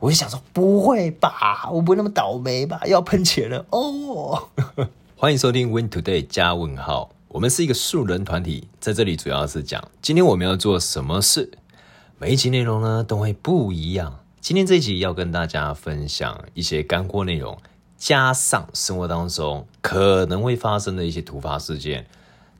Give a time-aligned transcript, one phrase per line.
[0.00, 2.80] 我就想说，不会吧，我不会那么倒霉吧？
[2.86, 4.48] 要喷钱了哦！
[5.14, 11.52] 欢迎收听 Win Today 加问号，我们是一个素人团体，在这里主要是讲今天我们要做什么事，
[12.18, 14.20] 每一集内容呢都会不一样。
[14.40, 17.58] 今天这一集要跟大家分享一些干货内容，
[17.98, 22.06] 加上生活当中可能会发生的一些突发事件。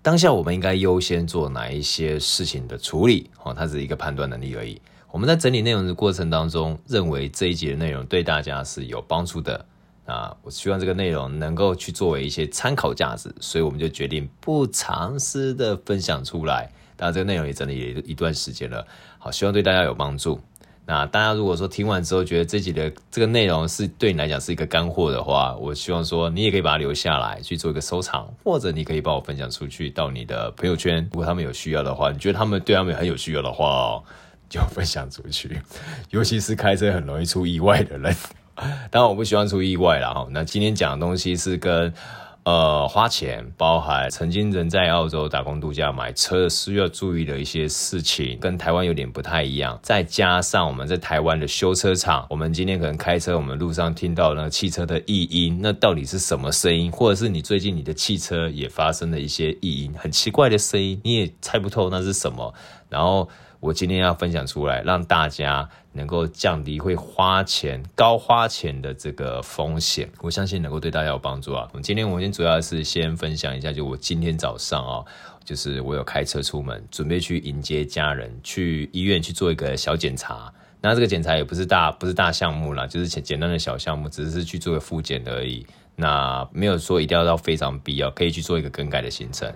[0.03, 3.31] 当下我们应该优先做哪一些事情的处理？
[3.43, 4.79] 哦，它只是一个判断能力而已。
[5.13, 9.65] 我们在整理内容的过程当中，认为这一集的内容对大家是有帮助的。
[10.07, 16.71] 啊，我希望这个内容能够去作为一些参考价值，所以我们就决定不尝试的分享出来。
[16.97, 18.85] 当然，这个内容也整理了一段时间了。
[19.19, 20.41] 好，希望对大家有帮助。
[20.87, 34.03] 那大家如果说听完之后觉得这集的这个内容是对你来讲是一个干货的话，我希望说你也可以把它留下来去做一个收藏，或者你可以帮我分享出去到你的朋友圈，如果他们有需要的话，你觉得他们对他们很有需要的话哦，
[34.51, 35.59] 就分享出去。
[36.11, 38.15] 尤其是开车很容易出意外的人，
[38.91, 40.29] 当然我不希望出意外啦哈。
[40.31, 41.95] 那今天讲的东西是跟。
[42.43, 49.79] 呃，花钱包含曾经人在澳洲打工度假买车需要注意的一些事情，跟台湾有点不太一样。
[49.83, 56.91] 再加上我们在台湾的修车厂，我们今天可能开车，我们路上听到那个汽车的异音，那到底是什么声音？
[56.91, 62.55] 或者是你最近你的汽车也发生了一些异音，很奇怪的声音，你也猜不透那是什么。
[62.89, 63.29] 然后。
[63.61, 71.69] 我今天要分享出来，让大家能够降低会花钱、高花钱的这个风险，我相信能够对大家有帮助啊。
[71.73, 75.05] 我们今天我先主要是先分享一下，就我今天早上啊，
[75.45, 80.51] 就是我有开车出门，准备去迎接家人去医院去做一个小检查。
[80.81, 85.67] 那这个检查也不是大不是大项目啦，就是简简单的小项目，只是去做个复检而已。
[85.97, 89.53] 那没有说一定要到非常必要，可以去做一个更改的行程。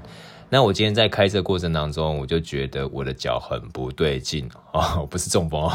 [0.55, 5.69] 那我今天在开车过程当中，我就觉得我的脚很不对劲哦，不是中风，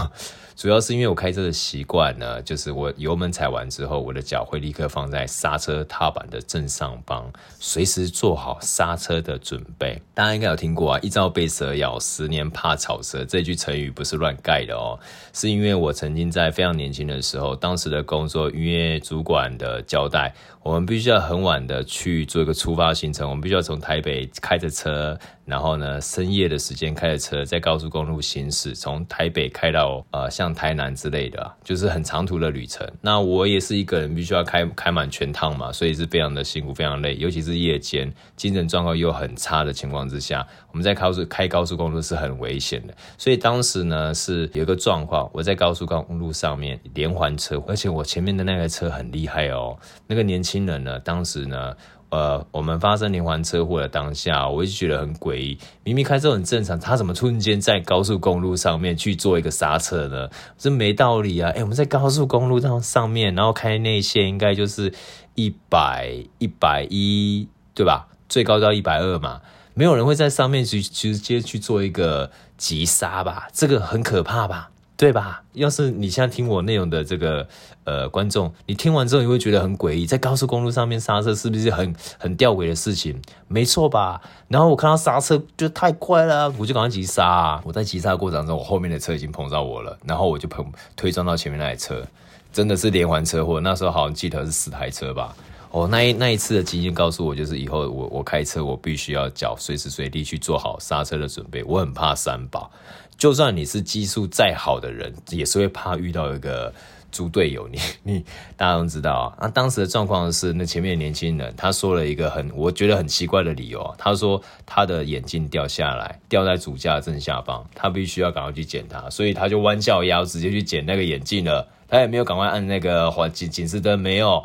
[0.55, 10.01] 主要是因为我开车的习惯呢，就是我油门踩完之后，我的脚会立刻放在刹车踏板的正上方，随时做好刹车的准备。
[10.13, 14.97] 大家应该有听过啊，“一朝被蛇咬，十年怕草蛇”这句成语不是乱盖的哦，
[15.33, 32.85] 是因为我曾经在非常年轻的时候，当时的工作因为主管的交代，我们必须要很晚的去做一个出发行程，我们必须要从台北开着车，然后呢，深夜的时间开着车在高速公路行驶，从台北开到呃像台南之类的，就是很长途的旅程。
[33.01, 42.93] 那我也是一个人，必须要开开满全趟嘛，所以是非常的辛苦，非常累，尤其是夜间精神状况又很差的情况之下，我们在高速开高速公路是很危险的。
[43.17, 51.75] 所以当时呢是有一个状况，我在高速公路上面连环车，而且我前面的那个车很厉害哦，那个年轻人呢，当时呢。
[52.11, 55.59] 呃，我们发生连环车祸的当下，我就觉得很诡异。
[55.83, 60.27] 明明开车很正常，他怎么突然间在高速公路上面去做一个刹车呢？
[60.57, 61.51] 这没道理啊！
[61.51, 64.91] 哎，我们在高速公路上上面，然后开内线应该就是
[65.35, 68.07] 一百一百一，对吧？
[68.27, 69.41] 最高到一百二嘛，
[69.79, 73.47] 没有人会在上面去直接去做一个急刹吧？
[73.53, 74.69] 这个很可怕吧？
[74.97, 75.41] 对吧？
[75.53, 77.47] 要是你现在听我内容的这个
[77.85, 83.21] 呃观众，你听完之后你会觉得很诡异，在高速公路上面刹车是不是很很吊诡的事情？
[83.47, 84.21] 没错吧？
[84.49, 87.61] 然后我看到刹车就太快了，我就赶快急刹。
[87.63, 92.05] 我在急刹过程中，我后面的车已经碰到我了，然后我就碰推撞到前面那台车，
[92.51, 93.61] 真的是连环车祸。
[93.61, 95.33] 那时候好像记得是四台车吧？
[95.71, 101.63] 哦，那一那一次的经验告诉我，就是以后我我开车我必须要脚随时随地去做好刹车的准备。
[101.63, 102.71] 我很怕三宝。
[103.17, 106.73] 就算你是技术再好的人，也是会怕遇到一个
[107.11, 107.67] 猪队友。
[107.67, 108.25] 你你
[108.55, 109.37] 大家都知道啊。
[109.41, 113.93] 那当时的状况是，那前面的年轻人他说了一个很我觉得很奇怪的理由。
[113.97, 121.67] 他说他的眼镜掉下来，掉在主驾正下方，他必须要赶快去捡它，所以他就弯下腰直接去捡那个眼镜了。
[121.89, 124.43] 他也没有赶快按那个黄警警示灯，没有。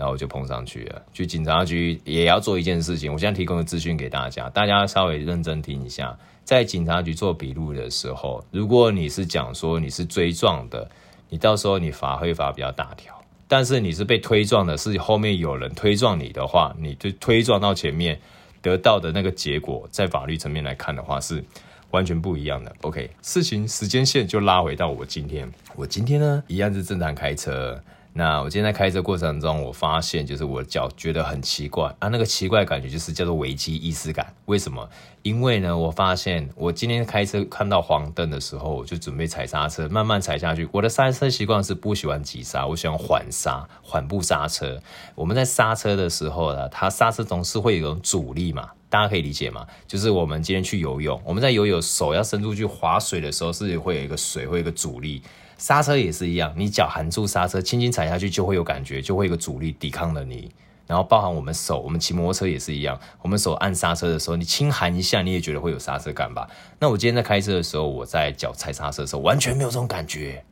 [0.00, 1.02] 然后我就碰上去了。
[1.12, 3.12] 去警察局也要做一件事情。
[3.12, 6.18] 我现在提供的资讯给大家，大家稍微认真听一下。
[6.42, 10.90] 在警察局做笔录的时候，如果你是讲说你是追撞的，
[11.28, 13.14] 你到时候你罚会罚比较大条。
[13.46, 18.18] 但是你是被推撞的，是后面有人推撞你的话，你就推撞到前面
[18.62, 21.44] 得到的那个结果，在法律层面来看的话是
[21.90, 22.74] 完全不一样的。
[22.80, 27.78] OK，事情时间线就拉回到我今天，我今天呢一样是正常开车。
[28.12, 34.34] 那我今天在开车过程中，我发现就是我脚觉得很奇怪啊，那个奇怪感觉就是叫做危机意识感。
[34.46, 34.88] 为什么？
[35.22, 40.68] 因为呢，我发现我今天开车看到黄灯的时候，我就准备踩刹车，慢慢踩下去。
[40.72, 44.80] 我的刹车习惯是不喜欢急刹，我喜欢缓刹，缓步刹车。
[45.14, 49.64] 我们在刹车的时候呢，它刹车总是会有一种阻力嘛，大家可以理解吗？
[49.86, 55.22] 就是我们今天去游泳，我们在游泳手要伸出去划水的时候，是会有一个水会有一个阻力。
[55.60, 60.50] 刹车也是一样，你脚含住刹车，轻轻踩下去就会有感觉，就会有个阻力抵抗了你。
[60.86, 66.48] 然后包含我们手，我们骑摩托车也是一样，我们手按刹车的时候，你轻含一下，你也觉得会有刹车感吧？
[66.78, 70.42] 那我今天在开车的时候，我在脚踩刹车的时候，完全没有这种感觉，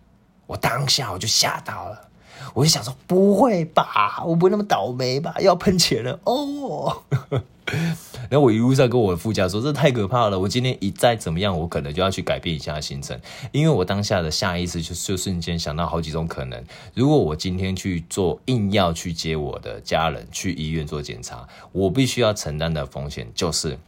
[0.47, 2.08] 我当下我就吓到了。
[2.55, 5.35] 我就想说，不会吧，我不会那么倒霉吧？
[5.41, 7.03] 要喷钱了哦！
[8.31, 10.39] 然后我一路上跟我的副驾说，这太可怕了。
[10.39, 13.21] 我今天一再怎么样，我可能就要去改变一下行程，
[13.53, 16.65] 因为我当下的下意识就就瞬间想到好几种可能。
[16.95, 23.79] 如果我今天去做，硬要去接我的家人去医院做检查，我必须要承担的风险就是，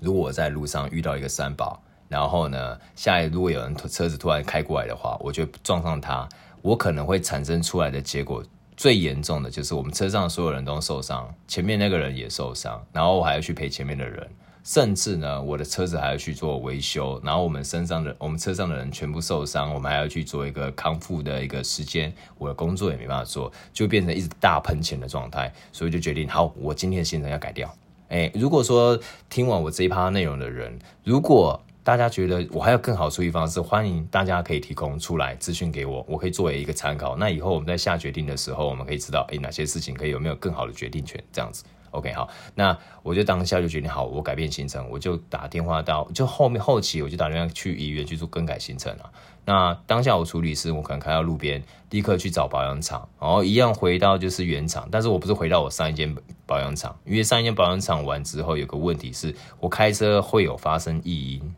[0.00, 6.28] 如果我在路上遇到一个三宝，然后呢，下一如果有人车子突然开过来的话，我就撞上他。
[6.62, 8.42] 我可能会产生出来的结果，
[8.76, 14.28] 最严重的就是我们车上所有人都受伤，前面那个人也受伤，然后我还要去陪前面的人，
[14.62, 27.72] 甚至呢，我的车子还要去做维修，然后我们身上的我们车上的人全部受伤，我们还要去做一个康复的一个时间，我的工作也没办法做，就变成一直大喷钱的状态，所以就决定好，我今天的行程要改掉。
[28.08, 37.16] 哎，如果说听完我这一趴内容的人，如果大家觉得我还有更好处理方式，欢迎大家可以提供出来资讯给我，我可以作为一个参考。
[37.16, 41.64] 那以后我们在下决定的时候，我们可以知道，诶，哪些事情可以有没有更好的决定权，这样子。
[41.92, 49.10] OK，好，那我就当下就决定好，我改变行程，我就打电话到，就后面后期我就打电话去医院去做更改行程了。
[49.46, 56.14] 那当下我处理是，我可能开到路边，立刻去找保养厂，然后一样回到就是原厂，但是我不是回到我上一间
[56.44, 61.54] 保养厂，因为上一间保养厂完之后有个问题是我开车会有发生异音。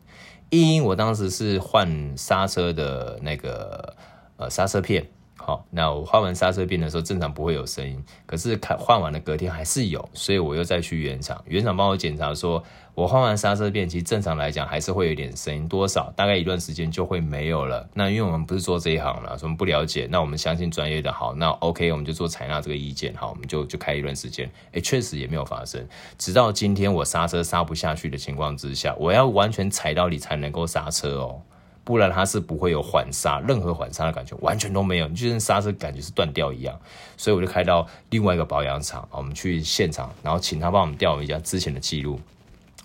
[0.51, 3.95] 一，我当时是换刹车的那个
[4.37, 5.09] 呃刹车片。
[5.43, 8.01] 好，那我换完刹车片的时候，正常不会有声音。
[8.27, 17.89] 可是看换完的隔天还是有，所以我又再去原厂，原厂帮我检查说，我换完刹车片，其实正常来讲还是会有点声音，多少大概一段时间就会没有了。
[17.95, 20.07] 那因为我们不是做这一行了，我们不了解。
[20.11, 23.11] 那我们相信专业的，好，那 OK，我们就做采纳这个意见。
[23.15, 25.83] 好，我们就就开一段时间，诶，确实也没有发生。
[26.19, 31.41] 直到今天我刹车刹不下去的情况之下，我要完全踩到底才能够刹车哦。
[31.83, 36.79] 不然它是不会有缓刹，任何缓刹的感觉完全都没有，你就像刹车感觉是断掉一样。
[37.17, 42.19] 所以我就开到另外一个保养厂，我们去现场，然后请他帮我们调一下之前的记录。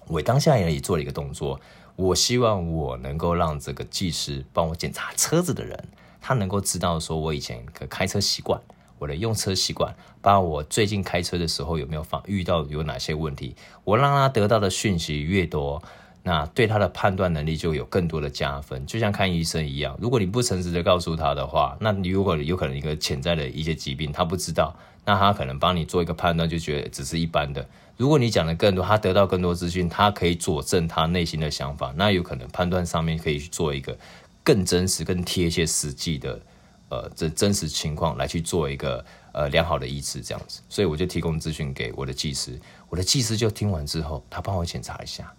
[0.09, 1.61] 我当下也做了一个动作，
[1.97, 5.85] 我希望我能够让这个技师帮我检查车子的人，
[6.21, 8.61] 他能够知道说我以前的开车习惯，
[8.99, 15.83] 我的用车习惯，包括我最近开车的时候有没有发遇到有哪些问题，我让他得到的讯息越多。
[16.27, 19.97] 那对他的判断能力就有更多的加分，就像看医生一样。
[20.01, 24.75] 如果你不诚实的告诉他的话，那你如果有可能一个潜在的一些疾病他不知道，
[25.05, 27.65] 那他可能帮你做一个判断，就觉得只是一般的。
[27.97, 33.97] 如果你讲的更多，他得到更多资讯，他可以佐证他内心的想法，那有可能判断上面可以去做一个
[34.43, 36.41] 更真实、更贴切实际的
[36.89, 40.61] 呃这真实情况来去做一个呃良好的医治这样子。
[40.69, 42.59] 所以我就提供资讯给我的技师，
[42.89, 45.33] 我的技师就听完之后，他帮我检查一下。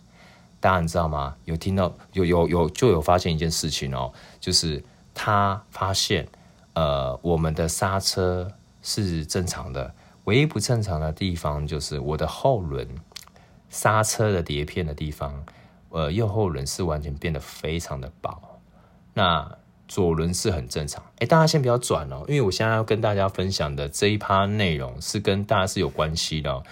[0.59, 1.35] 大家你知道吗？
[1.45, 4.83] 有听到有有有就有发现一件事情哦，就是
[5.13, 6.27] 他发现
[6.73, 8.51] 呃我们的刹车
[8.81, 9.93] 是正常的，
[10.25, 12.87] 唯一不正常的地方就是我的后轮
[13.69, 15.45] 刹车的碟片的地方，
[15.89, 18.59] 呃右后轮是完全变得非常的薄，
[19.13, 19.57] 那
[19.87, 21.03] 左轮是很正常。
[21.19, 26.63] 哎，大家先不要转哦，因为我现在要跟大家分享的这一趴内容是跟大家是有关系的。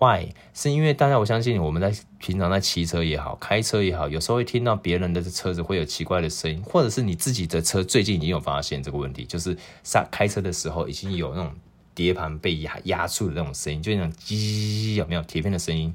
[0.00, 0.30] Why？
[0.54, 9.54] 是因为大家，我相信我们在平常在骑车也好，开车也好，有时候会听到别人的车子会有奇怪的声音，或者是你自己的车最近已经有发现这个问题，就是
[9.84, 11.54] 刹开车的时候已经有那种
[11.94, 15.94] 碟盘被压压住的那种声音，就那种叽有没有铁片的声音？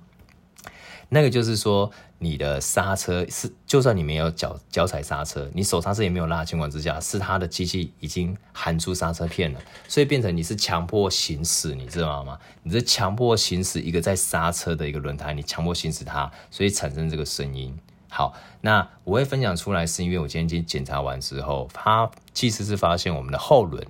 [1.09, 12.39] 那个就是说，你的刹车是，就算你没有脚脚踩刹车，你手刹车也没有拉的情况之下，是它的机器已经含出刹车片了，所以变成你是强迫行驶，你知道吗？
[12.63, 17.77] 你是强迫行驶一个在刹车的一个轮胎，你强迫行驶它，所以产生这个声音。
[18.09, 23.85] 好，那我会分享出来，是因为我今天已经检查完之后，它其实是发现我们的后轮，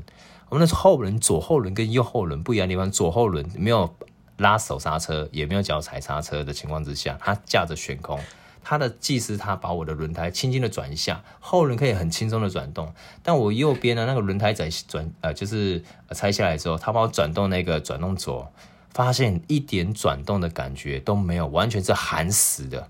[0.50, 3.95] 我们的后轮左后轮跟右后轮不一样的地方，左后轮没有。
[4.37, 8.19] 拉手刹车也没有脚踩刹车的情况之下，它架着悬空，
[8.63, 18.47] 它的技师他把我的轮胎轻轻的转一下，后轮可以很轻松的转动，但我右边的那个轮胎在转，呃，就是拆下来之后，他帮我转动那个转动轴，
[18.91, 22.89] 发现一点转动的感觉都没有，完全是含死的。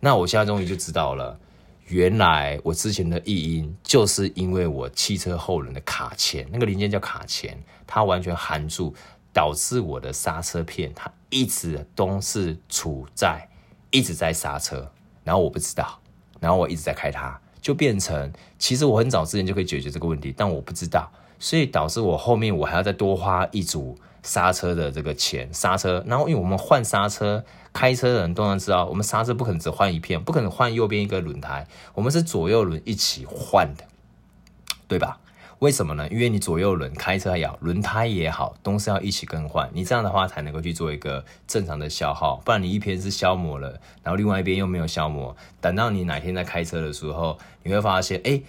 [0.00, 1.38] 那我现在终于就知道了，
[1.88, 7.56] 原来我之前的异音就是因为我汽车后轮的卡钳，那个零件叫卡钳，
[7.86, 8.94] 它完全含住。
[9.32, 13.48] 导致我的刹车片它一直都是处在
[13.90, 14.90] 一直在刹车，
[15.24, 15.98] 然后我不知道，
[16.40, 26.04] 然后我一直在开它，就变成其实我很早之前就可以解决这个问题，但我不知道，所以导致我后面我还要再多花一组刹车的这个钱，刹车。
[26.06, 33.84] 然后因为我们换刹车，开车的人都能知道，我们刹车不可能只换一片，不可能换右边一个轮胎，我们是左右轮一起换的，
[34.88, 35.20] 对吧？
[35.60, 36.08] 为什么呢？
[36.08, 39.68] 因为你左右轮开车也好，轮胎也好，都是要一起更换。
[39.74, 45.36] 你这样的话才能够去做一个正常的消耗，不然你一边是消磨了，然后另外一边又没有消磨。
[45.60, 48.40] 等到你哪天在开车的时候，你会发现，哎，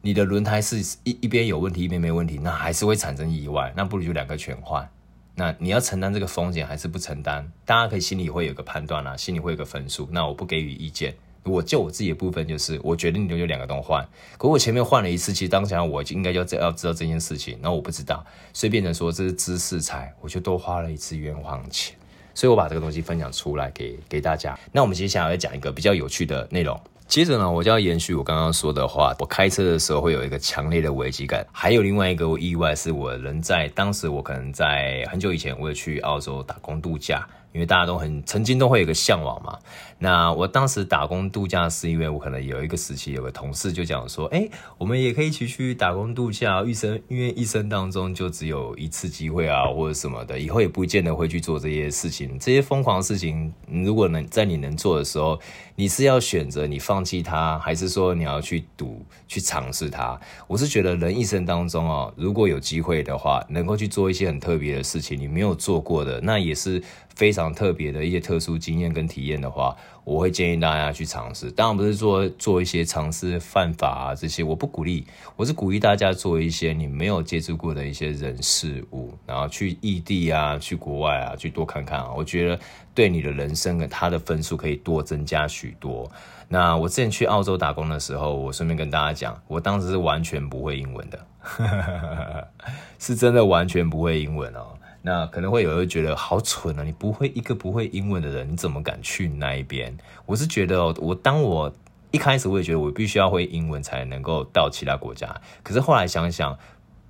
[0.00, 3.70] 你的轮胎是一一边有问题，一边没问题，那还是会产生意外。
[3.76, 4.88] 那不如就两个全换。
[5.34, 7.52] 那你要承担这个风险还是不承担？
[7.66, 10.08] 大家可以心里会有个判断啊，心里会有个分数。
[10.10, 11.14] 那我不给予意见。
[11.48, 14.06] 我就我自己的部分，就是我决定你就两个都换。
[14.36, 21.96] 可我前面换了一次，其实当下我就应该要要知道这件事情，那我不知道，所以变成说这是知识财，我就多花了一次冤枉钱。
[22.34, 24.56] 所以我把这个东西分享出来给给大家。
[24.70, 26.80] 那我们接下来要讲一个比较有趣的内容。
[27.08, 31.44] 接着呢，我就要延续我刚刚说的话，我开车的时候会有一个强烈的危机感。
[31.50, 37.26] 还有另外一个意外，是我人在当时，我可能在很久以前，我有去澳洲打工度假。
[37.52, 39.58] 因为大家都很曾经都会有个向往嘛。
[39.98, 46.62] 那我当时打工度假是因为我可能有一个时期有个同事就讲说，哎，我们也可以一起去打工度假。
[46.62, 52.38] 一生因为一生当中就只有一次机会啊，或者什么的，以后也不见得会去做这些事情。
[52.38, 55.40] 这些疯狂的事情，如果能在你能做的时候，
[55.78, 60.18] 你是要选择你放弃它，还是说你要去赌去尝试它？
[60.48, 66.82] 我是觉得人一生当中哦，如果有机会的话，能够去做一些很特别的事情，你没有做过的，那也是。
[67.14, 71.50] 非常特别的一些特殊经验跟体验的话，我会建议大家去尝试。
[71.50, 75.04] 当然不是说做一些尝试犯法啊这些，我不鼓励。
[75.34, 82.12] 我是鼓励大家做一些你没有接触过的一些人事物，然后去异地啊，去国外啊，去多看看啊。
[82.16, 82.60] 我觉得
[82.98, 86.10] 对你的人生的他的分数可以多增加许多。
[86.48, 91.26] 那我之前去澳洲打工的时候，我顺便跟大家讲，我当时是完全不会英文的，
[92.98, 94.76] 是真的完全不会英文哦。
[95.00, 96.82] 那可能会有人觉得好蠢啊！
[96.82, 99.96] 你不会一个不会英文的人，你怎么敢去那一边？
[100.26, 101.72] 我是觉得，我当我
[102.10, 105.32] 一开始我也觉得我必须要会英文才能够到其他国家。
[105.62, 106.58] 可是后来想想，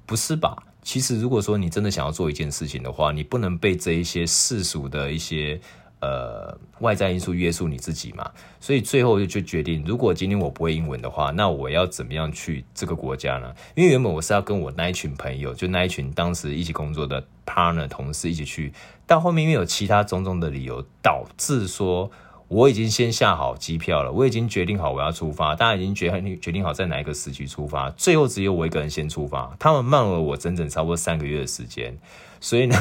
[0.05, 0.55] 不是吧？
[0.89, 5.61] 其实如果说你真的想要做一件事情的话，你不能被这一些世俗的一些。
[6.01, 8.31] 呃，外在因素约束你自己嘛，
[8.61, 13.53] 所以最后就就决定，如果今天我不会英文的话，那我要怎么样去这个国家呢？
[13.75, 18.73] 因为原本我是要跟我那一群朋友，就那一群当时一起工作的 partner 同事一起去，
[19.07, 22.09] 但后面因为有其他种种的理由，导致说
[22.49, 31.97] 我已经先下好机票了，我已经决定好我要出发，大家已经决定决定好在哪一个时区出发，最后只有我一个人先出发，他们慢了我整整差不多三个月的时间，
[32.41, 32.77] 所以呢。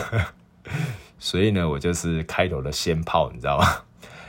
[1.19, 3.65] 所以呢，我就是开头的先炮，你知道吗？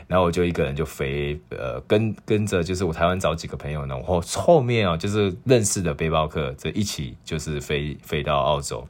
[0.07, 8.87] 然后我就一个人就飞，呃，跟跟着就是我台湾找几个朋友呢，然后后面啊就是认识的背包客，这一起就是飞飞到澳洲。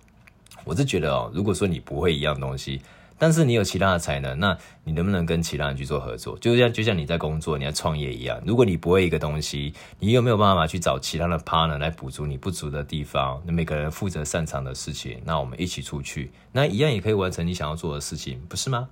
[0.64, 2.80] 我是觉得哦，如果说你不会一样东西。
[3.18, 6.38] 但是你有其他的才能，那你能不能跟其他人去做合作？
[6.38, 13.42] 就像就像你在工作、你在创业一样，如果你不会一个东西，你有没有办法去找其他的 partner 来补足你不足的地方？
[13.44, 18.88] 那每个人负责擅长的事情，那我们一起出去，那一样也可以完成你想要做的事情，不是吗？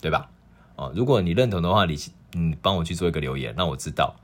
[0.00, 0.30] 对吧？
[0.76, 1.96] 哦，如果你认同的话，你
[2.32, 4.14] 你帮我去做一个留言，让我知道。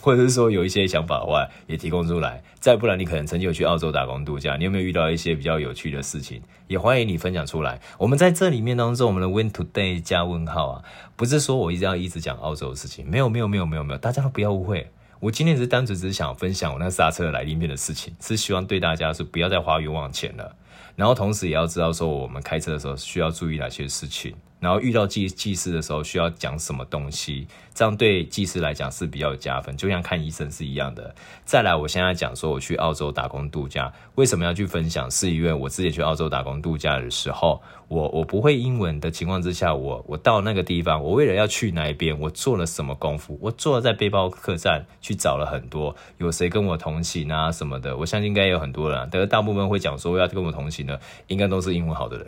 [0.00, 2.42] 或者是说有一些想法的话，也提供出来。
[2.60, 6.42] 再不然，你可能曾经有去澳洲打工度假，你有没有遇到一些比较有趣的事情？
[6.66, 7.80] 也欢迎你分享出来。
[7.98, 10.84] 我们在这里面当中，我们的 Win Today 加问号啊，
[11.16, 14.90] 不是说我一直要一直讲澳洲的事情，没有，没有，没有，没有，没有，大家都不要误会。
[15.20, 20.54] 我今天只是单纯只是想分享我那刹车来历面的事情，是希望对大家是不要再花冤枉钱了。
[20.94, 24.34] 然后同时也要知道说，我们开车的时候需要注意哪些事情。
[24.60, 31.14] 然后遇到技技师的时候，需要讲什么东西，这样对技师来讲是比较加分，就像看医生是一样的。
[31.44, 35.10] 再来，我现在讲说我去澳洲打工度假，为什么要去分享？
[35.10, 43.38] 是因为我之前去澳洲打工度假的时候，我我不会英文的情况之下，我我到那个地方，我为了要去那一边，我做了什么功夫？
[43.40, 47.96] 我坐在背包客栈去找了很多，有谁跟我同行啊什么的？
[47.96, 52.26] 我相信应该有很多人，但是大部分会讲说要跟我同行的，应该都是英文好的人。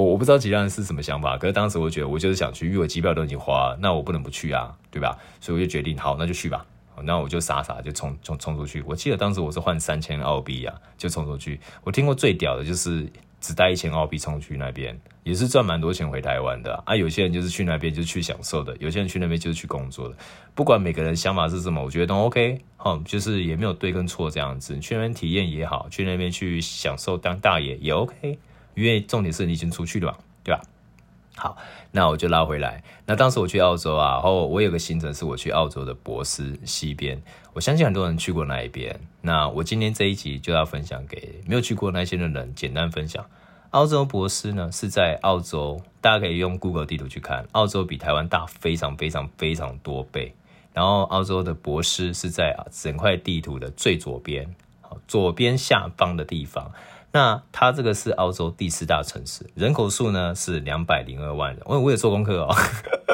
[0.00, 5.18] 我我不知道其他人是什么想法，可是当时我觉得我就是想去，因为我机票都已经花了，那我不能不去啊，对吧？
[5.40, 6.64] 所以我就决定，好，那就去吧。
[7.02, 8.82] 那我就傻傻就冲冲冲出去。
[8.86, 11.58] 我记得当时我是换三千澳币啊，就冲出去。
[11.82, 13.06] 我听过最屌的就是
[13.40, 20.16] 只带一千澳币冲去那边，也是赚蛮多钱回台湾的啊，有些人就是去那边就是去享受的，有些人去那边就是去工作的。
[20.54, 24.74] 不管每个人想法是什么，我觉得都 OK，好，就是也没有对跟错这样子。
[24.74, 28.38] 你去那边体验也好，去那边去享受当大爷也 OK。
[28.74, 30.62] 因为重点是你已经出去了嘛，对吧？
[31.36, 31.56] 好，
[31.92, 32.82] 那我就拉回来。
[33.06, 37.22] 那当时我去澳洲啊，然后我有个行程是我去澳洲的博斯西边。
[37.54, 39.00] 我相信很多人去过那一边。
[39.22, 43.24] 那我今天这一集就要分享给没有去过那些的人，简单分享。
[43.70, 47.46] 澳洲博斯呢是在澳洲，大家可以用 Google 地图去看。
[47.52, 50.34] 澳洲比台湾大非常非常非常多倍。
[50.74, 54.54] 然后澳洲的博斯是在整块地图的最左边，
[55.08, 56.70] 左边下方的地方。
[57.12, 61.60] 那它这个是澳洲第四大城市，人口数呢是两百零二万人。
[61.66, 62.54] 我我也做功课哦，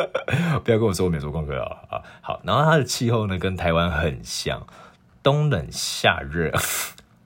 [0.65, 1.77] 不要跟我说我没做功课哦。
[1.89, 4.67] 啊，好，然后它的气候呢跟台湾很像，
[5.23, 6.51] 冬冷夏热。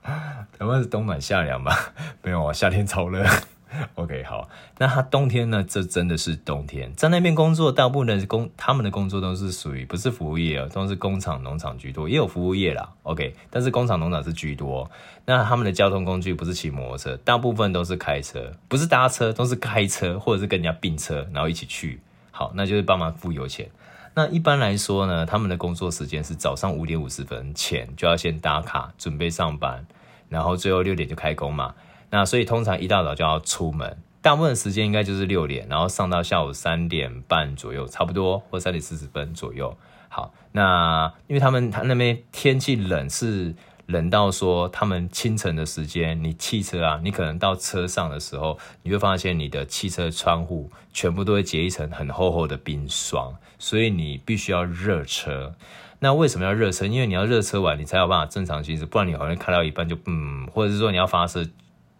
[0.57, 1.77] 台湾是冬暖夏凉吧？
[2.23, 3.25] 没有啊，夏天超热。
[3.95, 4.49] OK，好，
[4.79, 5.63] 那他冬天呢？
[5.63, 12.89] 这真的是冬天，在那边工作，大部分的工，他们的工作都是属于不是服务业啊，都是工厂、农场居多，也有服务业啦。
[13.03, 14.91] OK，但是工厂、农场是居多。
[15.25, 22.01] 那他们的交通工具不是骑摩托车，大部分都是开车，不是搭车，都是开车，或者是跟人家并车，然后一起去。
[22.31, 23.69] 好，那就是帮忙付油钱。
[24.15, 29.87] 那一般来说呢，他们的工作时间是早上五点五十分前就要先打卡，准备上班，
[30.27, 31.73] 然后最后六点就开工嘛。
[32.11, 39.75] 那所以通常一大早就要出门，大部分时间应该就是六点，然后上到下午三点半左右，差不多或三点四十分左右。
[40.09, 55.55] 好，那因为他们他那边天气冷，是冷到说他们清晨的时间，你汽车啊，你可能到车上的时候，你会发现你的汽车窗户全部都会结一层很厚厚的冰霜，所以你必须要热车。
[55.99, 56.85] 那为什么要热车？
[56.85, 61.47] 因为你要热车完，你才有办法正常行驶，不然你好像开到一半就嗯，或者是说你要发车。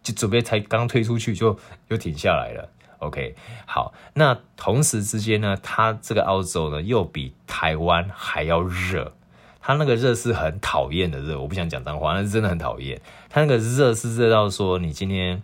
[0.03, 1.57] 就准备才刚推出去就
[1.89, 9.13] 又停下来了，OK，好，那同时之间呢，它这个澳洲呢又比台湾还要热，
[9.59, 15.41] 它那个热是很讨厌的热，我不想讲脏话，那是真的很讨厌，它那个热是热到说你今天，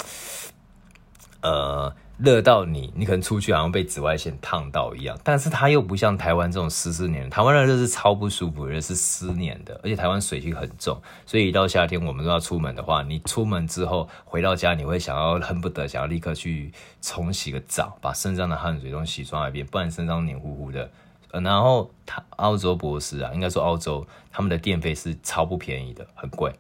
[1.42, 1.94] 呃。
[2.18, 20.90] 热到你，你可能出去好像被紫外线烫到一样，但是它又不像台湾这种湿湿黏，台湾的热是超不舒服，热是湿黏的，而且台湾水汽很重，所以一到夏天我们都要出门的话，你出门之后回到家，你会想要恨不得想要立刻去冲洗个澡，把身上的汗水都洗刷一遍，不然身上黏糊糊的。
[21.32, 26.52] 然后他澳洲博士啊，应该说澳洲他们的电费是超不便宜的，很贵。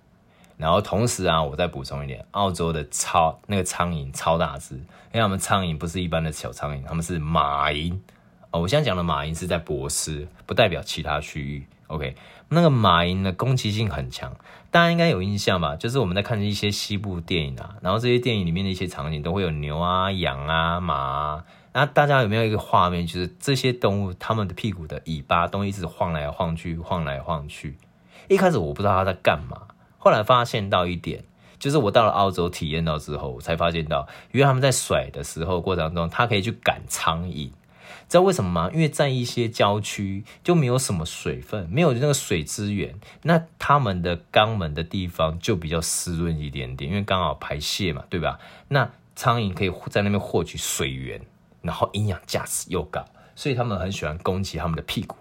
[0.57, 7.97] 然后同时啊，我再补充一点，澳洲的超那个苍蝇超大只，因为他们苍蝇不是一般的小苍蝇，他们是马蝇。
[8.49, 11.67] 哦，我现在讲的马蝇是在博斯，不代表其他区域。
[11.87, 12.15] OK，
[12.49, 14.35] 那个马蝇的，攻击性很强，
[14.71, 15.75] 大家应该有印象吧？
[15.75, 27.77] 就是我们在看一些西部电影啊，然后这些电影里面的一些场景都会有牛啊、羊啊、马啊，那大家有没有一个画面，就是这些动物它们的屁股的尾巴都一直晃来晃去、晃来晃去？
[28.27, 29.61] 一开始我不知道它在干嘛。
[30.07, 31.25] 后来发现到一点，
[31.59, 37.49] 就是我到了澳洲体验到之后，我才发现到，因为他们在甩的时候过程中，它可以去赶苍蝇，
[38.07, 38.69] 知道为什么吗？
[38.73, 48.39] 因为在一些郊区就没有什么水分，没有那个水资源，那他们的肛门的地方就比较湿润一点点，因为刚好排泄嘛，对吧？
[48.69, 51.19] 那苍蝇可以在那边获取水源，
[51.61, 53.03] 然后营养价值又高，
[53.35, 55.17] 所以他们很喜欢攻击他们的屁股。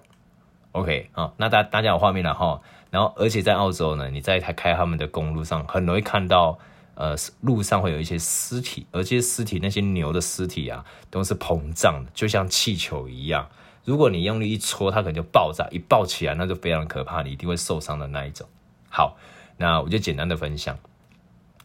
[0.71, 2.61] OK 啊，那大大家有画面了哈。
[2.97, 6.59] 然后，而且在澳洲呢，你在开开他们的公路上，很容易看到，
[6.95, 13.47] 呃，路上会有一些尸体，而这些尸体，那些牛的尸体啊，都是膨胀的，就像气球一样。
[13.85, 18.49] 如果你用力一戳，它可能就爆炸，一爆起来，那就非常可怕，你一定会受伤的那一种。
[18.89, 19.19] 好，
[19.59, 20.79] 那我就简单的分享。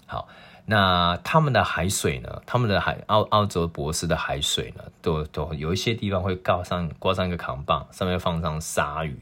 [0.06, 0.28] 好，
[0.66, 2.42] 那他们的海水呢？
[2.46, 9.18] 他们的海澳澳洲博士的海水呢，都都有一些地方会挂上挂上一个扛棒，上面放上鲨鱼。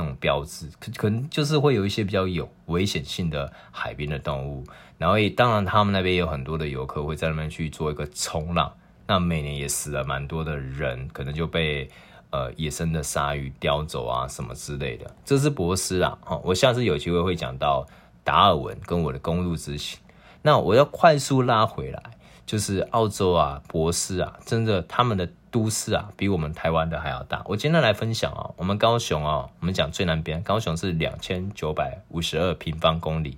[0.00, 4.64] 那种标志可可能就是会有一些比较有危险性的海边的动物，
[4.98, 8.72] 然后也当然他们那边有很多的游客会在那边去做一个冲浪，
[9.06, 11.88] 那每年也死了蛮多的人，可能就被
[12.30, 15.14] 呃野生的鲨鱼叼走啊什么之类的。
[15.24, 17.86] 这是博斯啊，哈，我下次有机会会讲到
[18.24, 19.98] 达尔文跟我的公路之行。
[20.42, 22.02] 那我要快速拉回来，
[22.50, 25.28] 就是澳洲啊，博斯啊，真的他们的。
[25.52, 27.42] 都市啊，比我们台湾的还要大。
[27.44, 33.36] 我今天来分享啊，我们高雄啊，我们讲最南边，高雄是两千九百五十二平方公里，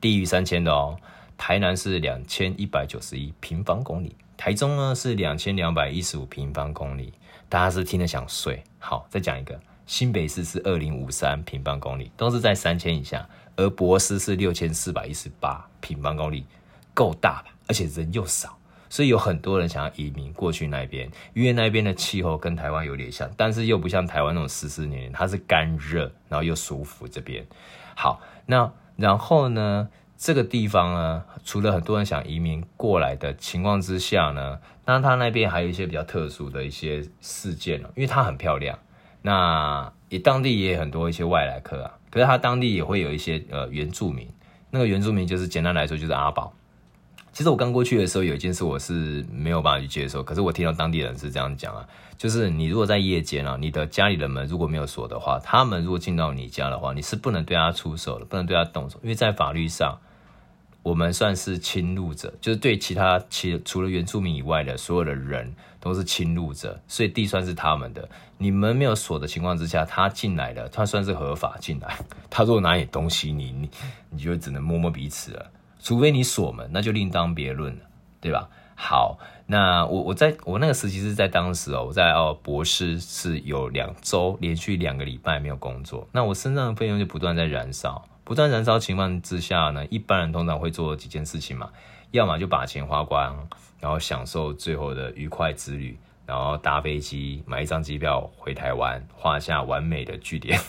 [0.00, 0.96] 低于三千的哦。
[1.36, 7.12] 台南是两千一百九十一平方公里，台中呢是两千两百一十五平方公里。
[7.48, 8.62] 大家是听得想睡？
[8.78, 16.46] 好，再讲一个，新北市是二零五三平方公里，都是在三千以下，而博斯是六千四百一十八平方公里，
[16.94, 17.50] 够大吧？
[17.68, 18.58] 而且人又少。
[18.90, 27.06] 所以有很多人想要移民过去那边，因为那边的气候跟台湾有点像，但是又不像台湾那种湿湿黏黏，它是干热，然后又舒服。
[27.06, 27.46] 这边
[27.94, 38.78] 好，那然后呢，这个地方呢，除了很多人想移民过来的情况之下呢，那它那边还有一些比较特殊的一些事件哦，因为它很漂亮，
[39.20, 44.26] 那也当地也有很多一些外来客啊，可是它当地也会有一些呃原住民，
[44.70, 46.54] 那个原住民就是简单来说就是阿宝。
[47.38, 60.00] 其实我刚过去的时候，有一件事我是没有办法去接受，可是我听到当地人是这样讲啊，就是你如果在夜间啊，你的家里的门如果没有锁的话，他们如果进到你家的话，你是不能对他出手的，不能对他动手，因为在法律上，
[60.82, 68.08] 我们算是侵入者，就是对其他其除了原住民以外的所有的人都是侵入者，所以地算是他们的。
[68.38, 72.00] 你们没有锁的情况之下，他进来了，他算是合法进来。
[72.28, 73.70] 他如果拿你东西，你你
[74.10, 75.52] 你就只能摸摸彼此了。
[75.88, 77.84] 除非你锁门，那就另当别论了，
[78.20, 78.50] 对吧？
[78.74, 91.70] 好，那我我在我那个时期是在当时哦，我在哦博士是有两周连续两个礼拜没有工作，那我身上的费用就不断在燃烧，不断燃烧情况之下呢，一般人通常会做几件事情嘛，
[92.10, 93.48] 要么就把钱花光，
[93.80, 100.60] 然后享受最后的愉快之旅，然后搭飞机买一张机票回台湾，画下完美的句点，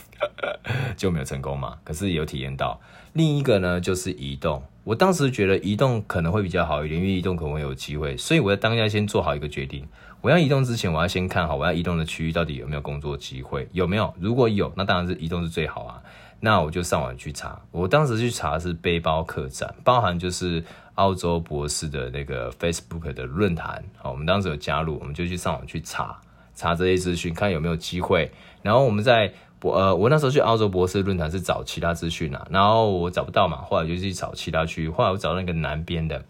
[0.95, 2.79] 就没有成功嘛，可是有体验到。
[3.11, 4.63] 另一个呢，就是移动。
[4.89, 9.87] 我当时觉得移动可能会比较好一点，因为移动可能会有机会，所以我在当下先做好一个决定。
[10.19, 14.11] 我要移动之前，我要先看好我要移动的区域到底有没有工作机会，有没有？
[14.19, 16.01] 如果有，那当然是移动是最好啊。
[16.39, 17.61] 那我就上网去查。
[17.69, 20.63] 我当时去查是背包客栈，包含就是
[20.95, 23.83] 澳洲博士的那个 Facebook 的论坛。
[23.95, 26.19] 好，我们当时有加入，我们就去上网去查
[26.55, 28.31] 查这些资讯，看有没有机会。
[28.63, 29.31] 然后我们在。
[29.61, 36.23] 我呃，我那时候去澳洲博士论坛是找其他资讯啊，然后我找不到嘛，后来就去找其他区域，后来我找到那个南边的，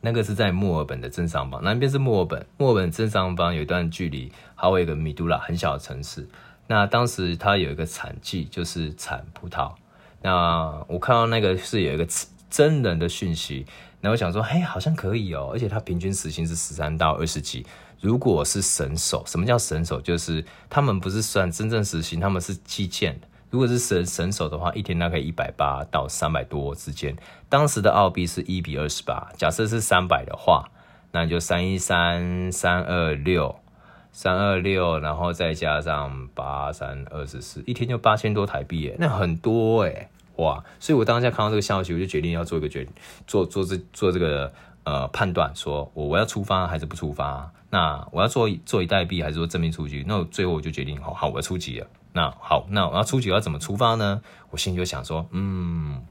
[0.00, 6.28] 那个是在墨尔本的正上方，南边是墨尔本，墨尔本正上方有一段距离，还有一个米都拉很小的城市。
[6.66, 9.72] 那当时它有一个产季，就是产葡萄。
[10.20, 12.06] 那我看到那个是有一个
[12.50, 13.64] 真人的讯息，
[14.00, 17.64] 那我想说，嘿，好像可以哦，而且它平均时薪是十三到二十几。
[18.00, 20.00] 如果是神手，什么叫神手？
[20.00, 23.18] 就是他们不是算真正实薪，他们是计件。
[23.50, 27.16] 如果是神神手的话，一天大概一百八到三百多之间。
[27.48, 30.70] 当时的澳币是一比二十八，假设是三百的话，
[31.12, 33.56] 那就三一三三二六
[34.12, 40.62] 三二六，然后再加上八三二十四，一天就八千多台币耶，那很多哎，哇！
[40.78, 42.86] 所以我当下看到这个消息，我就决定要做一个决，
[43.26, 44.52] 做做这做这个。
[44.84, 47.52] 呃，判断说我我要出发还是不出发？
[47.70, 50.04] 那我要做坐以待毙还是说正面出击？
[50.06, 51.86] 那我最后我就决定，好好，我要出击了。
[52.12, 54.22] 那好，那我要出击，要怎么出发呢？
[54.50, 56.02] 我心里就想说，嗯，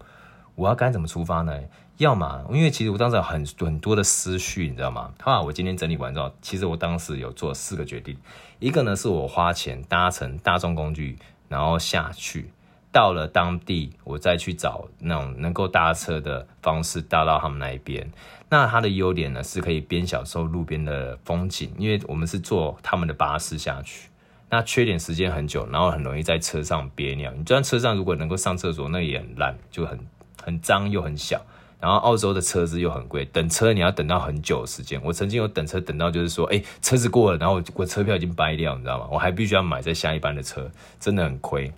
[0.56, 1.60] 我要该怎么出发呢？
[1.98, 5.12] 要么，因为其实我当时有很很多的思绪，你知道吗？
[5.20, 8.15] 后来我今天整理完之后，其实我当时有做四个决定。
[8.60, 11.17] 一个呢，是我花钱搭乘大众工具，
[11.50, 12.52] 然后下去。
[12.91, 18.10] 到了当地，我再去找那种能够搭车的方式搭到他们那一边。
[18.50, 24.10] 那它的优点呢，是可以边享受路边的风景，因为我们是坐他们的巴士下去。
[24.50, 27.32] 那缺点时间很久，然后很容易在车上憋尿。
[27.34, 30.00] 你就算车上如果能够上厕所，那也很烂，就很
[30.41, 31.41] 很脏又很小。
[31.80, 35.00] 然后澳洲的车子又很贵，等车你要等到很久时间。
[35.04, 39.08] 我曾经有等车等到就是说，哎，车子过了，然后我车票已经掰掉，你知道吗？
[39.12, 41.71] 我还必须要买在下一班的车，真的很亏。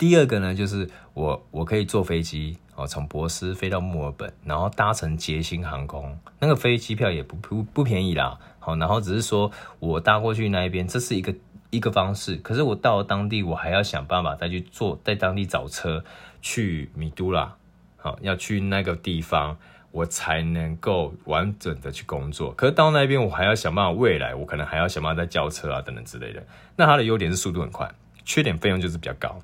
[0.00, 8.38] 第二个呢，就是我我可以坐飞机哦，从博斯飞到墨尔本，然后搭乘捷星航空，那个飞机票也不不不便宜啦。
[8.60, 11.34] 好，然后只是说我搭过去那一边，这是一个
[11.68, 12.36] 一个方式。
[12.36, 16.02] 可是我到了当地，我还要想办法再去坐，在当地找车
[16.40, 17.54] 去米都拉，
[17.98, 19.58] 好，要去那个地方，
[19.90, 22.52] 我才能够完整的去工作。
[22.52, 26.42] 可是到那边，我还要想办法，未来我可能还要想办法再叫车啊等等之类的。
[26.76, 29.38] 那它的优点是速度很快，缺点费用就是比较高。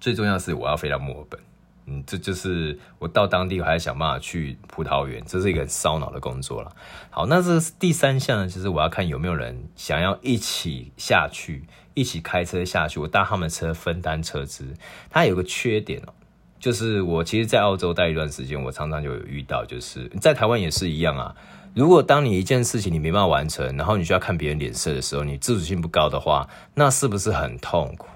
[0.00, 1.40] 最重要是我要飞到墨尔本，
[1.86, 6.70] 嗯，这就是我到当地我还想办法去葡萄园，这是一个很烧脑的工作了。
[7.10, 14.74] 好，那这第三项呢，就是我要看有没有人想要一起下去，一起开车下去，我搭他们车分担车资。
[15.10, 16.12] 它有个缺点哦，
[16.58, 21.34] 就是我其实，在澳洲待一段时间，我常常就有遇到，就是在台湾也是一样啊。
[21.74, 28.08] 如果当你一件事情你没办法完成，然后你就要看别人脸色的时候，你自主性不高的话，那是不是很痛苦？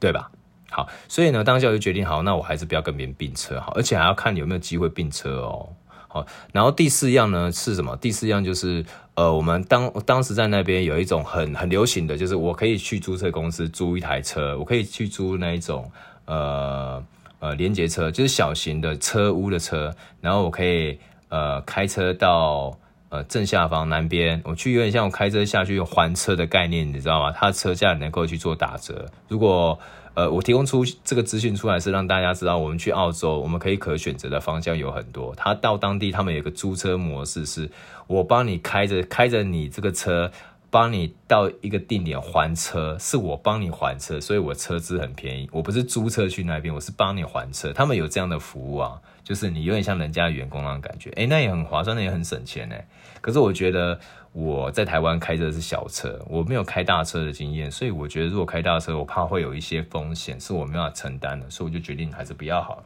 [0.00, 0.30] 对吧？
[0.70, 5.68] 好，所以呢，当下我就决定好，那我还是不要跟别人并车好，而且还要看有没有机会并车哦。
[6.10, 7.96] 好，然后第四样呢是什么？
[7.96, 15.90] 第四样就是呃，我们当当时在那边有一种很很流行的就是，我可以去租车公司租一台车，我可以去租那一种
[16.24, 17.04] 呃
[17.40, 22.78] 呃连结车，就是小型的车屋的车，然后我可以呃开车到
[23.10, 27.32] 呃正下方南边，我去有点像我开车下去还车的概念，你知道吗？
[27.32, 29.06] 它车价能够去做打折。
[29.28, 29.78] 如果
[30.18, 35.32] 呃我提供出这个资讯出来，是让大家知道我们去澳洲，我们可以可选择的方向有很多。
[35.36, 37.70] 他到当地，他们有个租车模式，是
[38.08, 40.32] 我帮你开着开着你这个车。
[40.70, 45.48] 帮你到一个定点还车，是我帮你还车，所以我车资很便宜。
[45.50, 47.72] 我不是租车去那边，我是帮你还车。
[47.72, 52.82] 他们有这样的服务啊，就是你有点像人家员工那种感觉，诶，那也很划算，那也很省钱诶。
[53.20, 54.00] 可是我觉得
[54.32, 62.82] 我在台湾开的是小车，我没有开大车的经验，所以我觉得如果开大车，我怕会有一些风险是我没办法承担的，所以我就决定还是不要好了。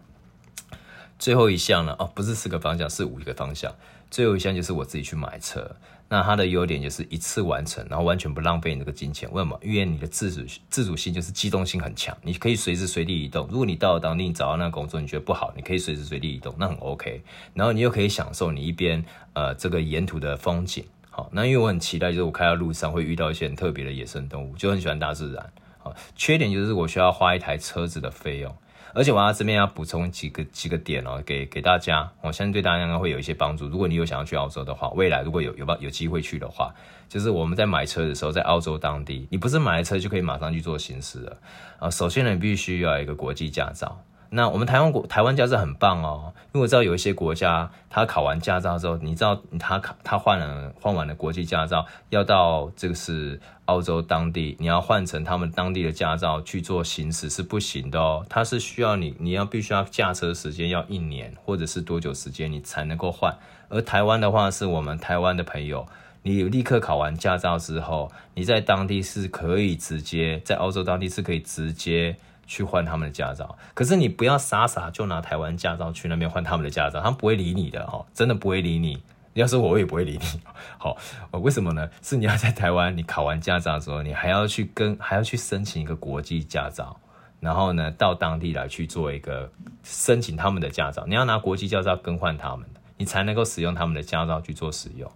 [1.17, 3.73] 最后一项呢，哦，不是四个方向，是五个方向。
[4.11, 5.77] 最后一项就是我自己去买车。
[6.13, 9.27] 那它的优点就是一次完成，然后完全不浪费你这个金钱。
[9.33, 9.59] 为什么？
[9.63, 13.49] 因为你的自主自主性就是机动性很强，你可以随时随地移动。
[13.51, 17.23] 如果你到了当地，你找到那个工作，你觉得不好，你可以随时随地移动，那很 OK。
[17.55, 20.85] 然后你又可以享受你一边呃这个沿途的风景。
[21.09, 25.51] 好，那因为我很期待，就是我开到路上会遇到一些很特别的野生动物，就很喜欢大自然。
[25.79, 28.55] 好，缺点就是我需要花一台车子的费用。
[28.95, 33.67] 而且我要这边要补充几个几个点哦，给给大家，我相信对大家应该会有一些帮助。
[33.69, 36.75] 如果你有想要去澳洲的话，未来如果有有有机会去的话，
[37.09, 41.37] 就是我们在买车的时候，在澳洲当地，你不是买了车就可以马上去做行驶了
[41.79, 41.91] 啊。
[41.91, 44.03] 首先呢，你必须要有一个国际驾照。
[44.35, 63.37] 那我们台湾国台湾驾照很棒哦，因为我知道有一些国家，他考完驾照之后，你知道他考他换了换完了国际驾照，要到这个是澳洲当地，你要换成他们当地的驾照去做行驶是不行的哦，他是需要你你要必须要驾车时间要一年或者是多久时间你才能够换，
[63.69, 65.87] 而台湾的话是我们台湾的朋友，
[66.23, 72.17] 你立刻考完驾照之后，你在当地是可以直接在澳洲当地是可以直接。
[72.53, 79.03] 去换他们的驾照，可是你不要傻傻就拿台湾驾照去那边换他们的驾照，他们不会理你的哦，真的不会理你。
[79.33, 80.41] 要是我，我也不会理你。
[80.77, 80.95] 好，
[81.31, 81.89] 为什么呢？
[82.03, 87.01] 是你要在台湾，你考完驾照的时候，你还要去跟还要去申请一个国际驾照，
[87.41, 89.51] 然后呢，到当地来去做一个
[89.83, 95.11] 申请他们的驾照，你要拿国际驾照更换他们，你才能够使用他们的驾照去做使用。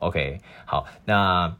[0.00, 1.54] OK，好，那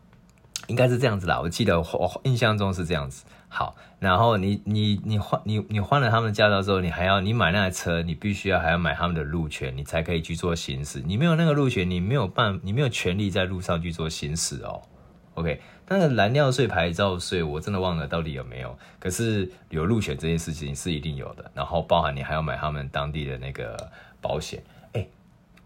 [0.66, 3.24] 应该是这样子啦，我记得我印象中是这样子。
[3.54, 11.02] 好，然后你你你换你你换了他们的驾照之后，你还要你买那台车，你必须要还要买他们的路权，你才可以去做行驶。
[11.04, 14.80] 你没有那个路权，你没有办，你没有权利在路上去做行驶哦。
[15.34, 18.74] OK，但是燃料税、牌照税，我真的忘了到底有没有。
[18.98, 23.76] 可是有路权这件事情是一定有的，然后包含你还要买他们当地的那个
[24.22, 24.62] 保险。
[24.94, 25.06] 哎，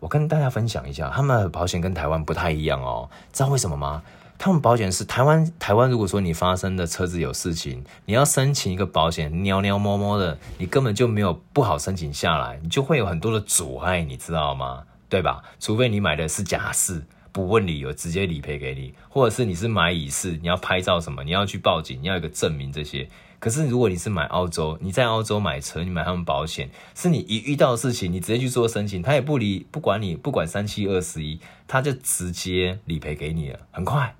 [0.00, 4.02] 我跟大家分享一下，他们的保险跟台湾不太一样哦，知道为什么吗？
[4.38, 14.84] 他们保险是台湾，台湾如果说你发生的车子有事情，你要申请一个保险，喵喵摸摸的，你根本就没有不好申请下来，你就会有很多的阻碍，你知道吗？
[15.08, 15.42] 对吧？
[15.58, 23.08] 除非你买的是假释，不问理由直接理赔给你，或者是你是买乙式，你要拍照什么，你要去报警，你要有一个证明这些。
[23.38, 34.14] 可是如果你是买澳洲，你在澳洲买车，你买他们保险，是你一遇到事情，你直接去做申请，他也不理不管你，不管三七二十一，他就直接理赔给你了，很快。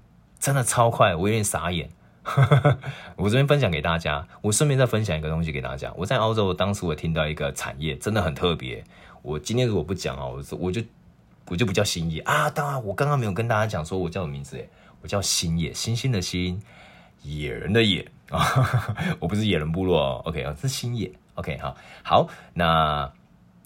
[0.46, 1.90] 真的超快，我有点傻眼。
[3.16, 5.92] 我这边分享给大家，我顺便再分享一个东西给大家。
[5.96, 8.84] 我在澳洲，当时我听到一个产业真的很特别。
[9.22, 10.80] 我今天如果不讲啊，我我就
[11.48, 12.48] 我就不叫新野啊。
[12.48, 14.70] 当然，我刚刚没有跟大家讲说我叫什么名字诶，
[15.02, 16.62] 我叫新野，星星的星，
[17.22, 18.40] 野人的野啊。
[19.18, 21.10] 我不是野人部落哦，OK 啊，是新野。
[21.34, 23.10] OK 好，好，那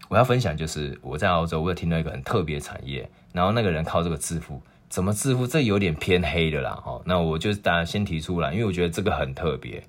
[0.08, 4.62] 我要分享就是我在澳洲，我有听到一个很特别的产业，然后那个人靠这个致富。
[4.90, 5.46] 怎么致富？
[5.46, 9.80] 这有点偏黑的啦，哦，那我就大家先提出来，因为我觉得这个很特别。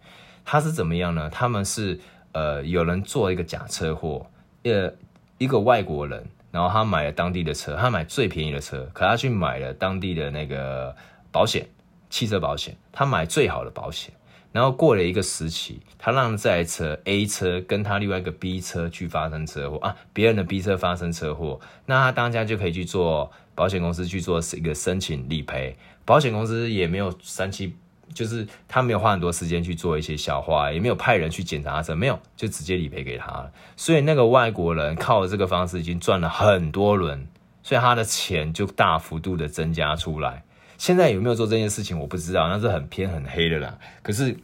[0.46, 1.28] 他是怎么样呢？
[1.28, 2.00] 他们是
[2.34, 4.28] 呃，有人做一个假车祸，
[4.64, 4.94] 呃，
[5.40, 10.96] 一个外国人，然后他买了当地的车，他买最便宜的车，可他去买了当地的那个
[11.32, 11.68] 保险，
[12.12, 14.14] 汽车保险，他买最好的保险。
[14.52, 23.32] 然后过了一个时期，他让这台车 A 车跟他另外一个 B 车去发生车祸啊，别人的 B 车发生车祸，那他当家就可以去做。
[23.62, 27.76] 保险公司去做一个申请理赔，保险公司也没有三七，
[28.12, 33.52] 就是他没有花很多时间去做一些消化，也没有派人去检查什么，没有，就直接理赔给他了。
[33.78, 37.28] 所以那个外国人靠这个方式已经赚了很多轮，
[37.62, 40.44] 所以他的钱就大幅度的增加出来。
[40.80, 43.78] 现在有没有做这件事情我不知道，那是很偏很黑的啦。
[44.02, 44.36] 可是。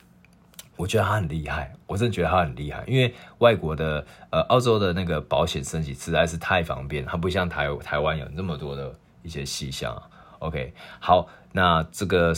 [0.77, 8.93] 我觉得他很厉害，我真的觉得他很厉害，因为外国的呃澳洲的那个保险升级实在是太方便，它不像台台湾有那么多的
[9.27, 10.01] 一些细项。
[10.39, 12.33] OK，好，那这个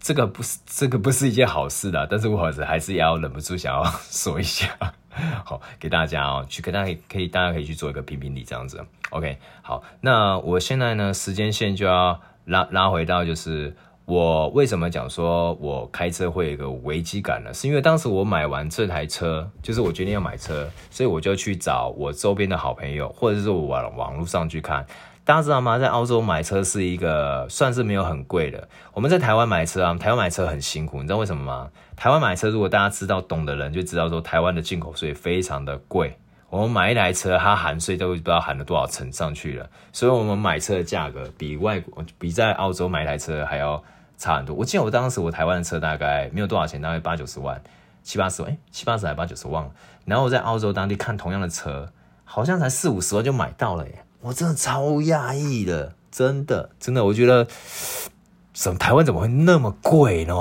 [0.00, 4.68] 这个不是这个不是一件好事的，但是我还是要忍不住想要说一下。
[5.44, 8.82] 好，给大家哦，去给大家可以大家可以去做一个评评理这样子。
[9.10, 13.76] OK，好，那我现在呢，时间线就要拉拉回到就是。
[14.06, 17.54] 我为什么讲说我开车会有一个危机感呢？
[17.54, 24.86] 是因为当时我买完这台车，就是我决定要买车，所以我就去找我周边的好朋友，或者是我网网络上去看。
[25.24, 25.78] 大家知道吗？
[25.78, 28.68] 在澳洲买车是一个算是没有很贵的。
[28.92, 31.70] 我们在台湾买车啊，台湾买车很辛苦，你知道为什么吗？
[31.96, 36.18] 台湾买车如果大家知道懂的人就知道说，台湾的进口税非常的贵。
[36.50, 43.82] 我们买一台车，它含税都不知道含了多少层上去了，所以我们买车的价格比外国比在澳洲买一台车还要。
[44.16, 44.54] 差很多。
[44.54, 47.60] 我记得我当时我台湾的车大概没有多少钱，大概八九十万，
[48.04, 49.68] 七八十万，哎，七八十还八九十万。
[50.04, 51.90] 然后我在澳洲当地看同样的车，
[52.22, 54.03] 好像才四五十万就买到了耶！
[54.24, 57.46] 我真的超讶异的，真的真的，我觉得，
[58.54, 60.34] 怎么台湾怎么会那么贵呢？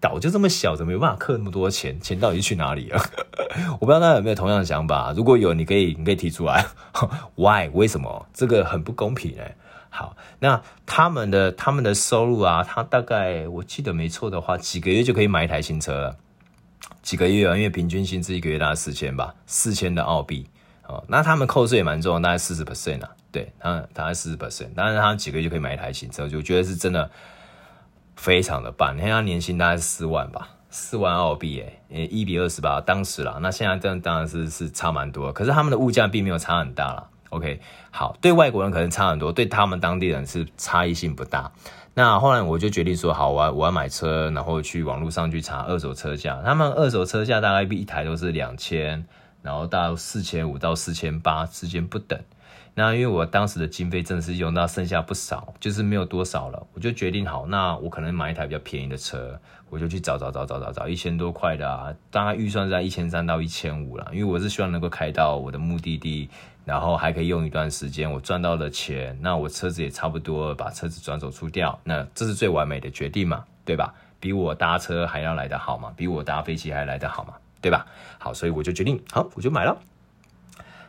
[0.00, 1.98] 岛就这么小，怎么没办法氪那么多钱？
[1.98, 3.02] 钱到底去哪里了？
[3.80, 6.66] 我不知道大家有没有同样的想法，如果有，你可以你可以提出来。
[7.36, 7.70] Why？
[7.72, 8.26] 为什么？
[8.34, 9.42] 这个很不公平呢。
[9.88, 16.16] 好，那他们的他们的收入啊，他大概我记得没错的话，几个月就可以买一台新车了。
[17.02, 20.46] 几个月啊，因为平均薪资一个月大概四千吧，四千的澳币。
[20.88, 23.10] 哦，那他们扣税也蛮重，大概四十 percent 啊。
[23.30, 27.10] 对，他大概四十 percent，当然他几个月就可以买一台新车，就觉得是真的
[28.16, 28.96] 非常的棒。
[28.96, 33.38] 你看他年薪大概是四万吧，四万澳币，诶，一比二十八，当时啦。
[33.42, 37.06] 那现在这当然是是差蛮多，可是他们的物价并没有差很大啦。
[37.28, 41.52] OK，好，对外国人可能差很多，对他们当地人是差异性不大。
[41.92, 46.40] 那后来我就决定说，好，我要我要买车，然后去网络上去查二手车价。
[46.42, 49.04] 他们二手车价大概一台都是两千，
[49.42, 52.18] 然后到四千五到四千八之间不等。
[52.74, 66.28] 那因为我当时的经费真的是用到剩下不少，就是没有多少了，我就决定好，那我可能买一台比较便宜的车，我就去找找找找找找一千多块的啊，大概预算在一千三到一千五了，因为我是希望能够开到我的目的地。
[66.64, 73.94] 然后还可以用一段时间，我赚到了钱，那我车子也差不多把车子转手出掉，那这是最完美的决定嘛，对吧？
[74.20, 77.86] 比我搭车还要来得好嘛，比我搭飞机还来得好嘛，对吧？
[78.18, 79.78] 好，所以我就决定，好，我就买了。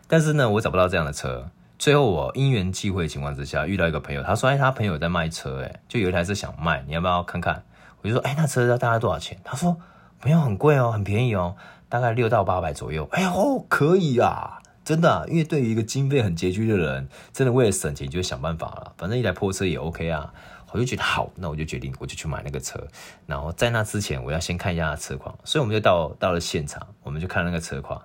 [0.07, 1.49] 但是呢，我找不到这样的车。
[1.77, 7.63] 最后我因缘际会的情况之下，遇到一个朋友，他说，哎，他朋友在卖车，哎，就有一台车想卖，你要不要看看？
[8.01, 9.39] 我就说，哎，那车要大概多少钱？
[9.43, 9.77] 他说，
[10.23, 11.55] 没有很贵哦，很便宜哦，
[11.87, 13.07] 大概六到八百左右。
[13.11, 14.61] 哎呦，可以啊。
[14.83, 18.93] 真的，因为对于一个经费很拮据的人，真的为了省钱就想办法了。
[18.97, 20.33] 反正一台破车也 OK 啊，
[20.71, 22.79] 我就觉得好，那我就决定我就去买那个车。
[23.25, 28.01] 然后在那之前，我要先看一下车况，所以我们就到到了现场，我们就看那个车况，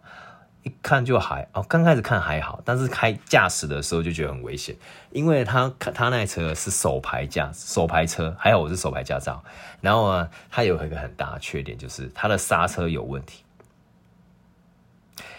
[0.63, 4.75] 一看就还哦，刚开始看还好，但是开驾驶的时候就觉得很危险，
[5.11, 9.45] 因为他他那车是手排驾手排车，还好我是手排驾照。
[9.83, 13.44] 然后呢，它有一个很大的缺点，就是它的刹车有问题。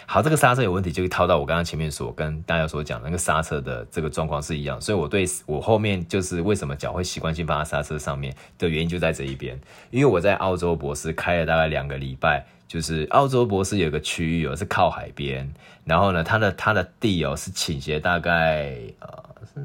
[0.08, 15.52] 好，这个刹车有问题，就会套到我刚刚前面所跟大家所讲那个刹车的这个状况是一样，所以我对我后面就是为什么脚会习惯性放在刹车上面的原因就在这一边，因为我在澳洲博士开了大概两个礼拜，就是澳洲博士有个区域哦是靠海边，
[15.84, 19.60] 然后呢它的它的地哦是倾斜大概呃是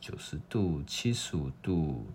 [0.00, 2.06] 九十度七十五度，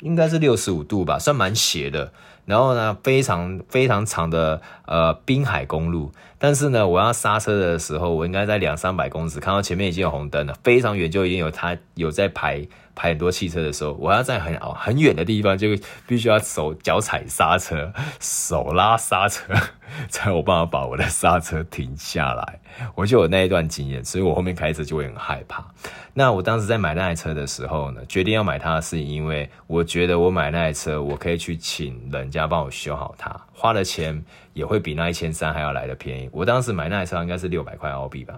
[0.00, 2.12] 应该是六十五度吧，算蛮斜的。
[2.48, 12.66] 然后呢，非常非常长的呃滨海公路，但是呢，我要刹车的时候，我应该在两三百公尺看到前面已经有红灯了，非常远就已经有他有在排
[12.98, 15.68] 排很多汽车的时候，我要在很很远的地方就
[16.04, 19.54] 必须要手脚踩刹车，手拉刹车，
[20.10, 22.58] 才有办法把我的刹车停下来。
[22.96, 25.64] 我就有那一段经验，所以我后面开车就会很害怕。
[26.12, 34.20] 那我当时在买那台车的时候呢，决定要买它是因为我觉得我买那台车，我可以去请人家帮我修好它，花的钱
[34.54, 36.28] 也会比那一千三还要来得便宜。
[36.32, 38.34] 我当时买那台车应该是六百块澳币吧？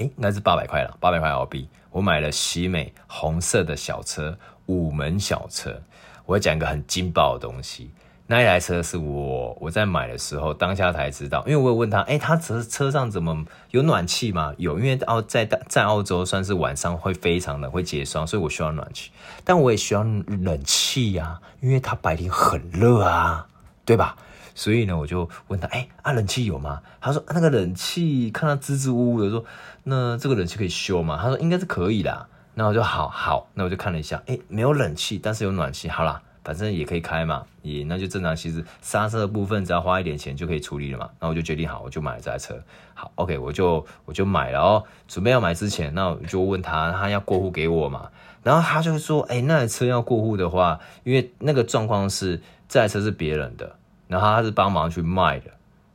[0.00, 1.68] 诶，那是八百块了，八百块澳币。
[1.90, 4.36] 我买了喜美红色的小车，
[4.66, 5.78] 五门小车。
[6.24, 7.90] 我要讲一个很劲爆的东西。
[8.26, 14.54] 那一台车是我我在买的时候当下才知道，因为我有问他，哎、欸，他车车上怎么有暖气吗？
[14.56, 19.10] 有，因为澳在在澳洲算是晚上会非常冷，会结霜，所以我需要暖气，
[19.44, 23.48] 但我也需要冷气呀、啊，因为它白天很热啊，
[23.84, 24.16] 对吧？
[24.54, 26.80] 所以呢，我就问他，哎、啊，冷气有吗？
[27.00, 29.44] 他说、那个冷气看他支支吾吾的说，
[29.84, 31.18] 那这个冷气可以修吗？
[31.20, 32.26] 他说应该是可以的。
[32.54, 36.22] 那我就好好，那我就看了一下，哎、没有冷气，但是有暖气，好啦。
[36.42, 38.34] 反正也可以开嘛，也那就正常。
[38.34, 41.10] 其实刹车的部分只要花一点钱就可以处理了嘛。
[41.20, 42.58] 那我就决定好，我就买了这台车。
[42.94, 44.82] 好，OK，我就我就买了哦。
[45.06, 48.08] 准备要买之前，那我就问他，他要过户给我嘛？
[48.42, 53.76] 然后他就说，哎、那台车要过户的话，因为那个状况是这台车是别人的，
[54.10, 55.50] 然后他是帮忙去卖的。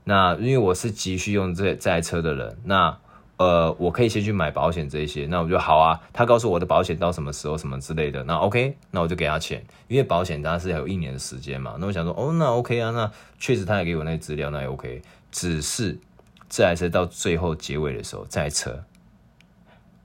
[0.06, 2.98] 那因为我是急需用这这台车的人，那
[3.38, 5.26] 呃，我可以先去买保险这些。
[5.26, 6.00] 那我就好啊。
[6.14, 11.76] 他告诉我的保险到什么时候什么之类的，那 OK，那我就给他钱，因为保险当然是还有一年的时间嘛。
[11.78, 15.02] 那我想说，哦，那 OK 啊，那确实他也给我那资料，那也 OK。
[15.32, 16.00] 只是
[16.48, 18.84] 这台车到最后结尾的时候，这台车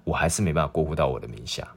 [0.02, 1.68] 我还是没办法过户到我的名下。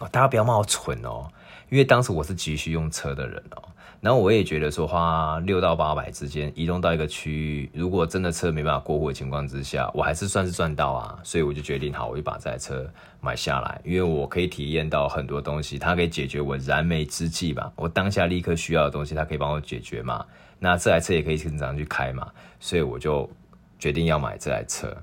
[0.00, 1.28] 哦，大家不要骂我蠢哦，
[1.68, 3.62] 因为当时我是急需用车的人哦。
[4.06, 11.18] 然后我也觉得说，花六到八百之间移动到一个区域，如果真的车没办法过户的情况之下，我还是算是赚到啊。
[11.24, 12.88] 所以我就决定，好，我就把这台车
[13.20, 17.72] 买下来，因为我可以体验到很多东西，它可以解决我燃眉之急吧。
[17.74, 20.24] 我当下立刻需要的东西，它可以帮我解决嘛。
[20.60, 22.30] 那这台车也可以经常去开嘛，
[22.60, 23.28] 所以我就
[23.76, 24.96] 决定要买这台车。